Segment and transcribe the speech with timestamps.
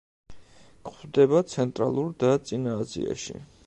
[0.89, 3.43] გვხვდება ცენტრალურ და წინა აზიაში.